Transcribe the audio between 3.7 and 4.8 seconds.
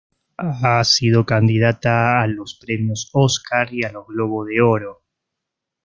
y a los Globo de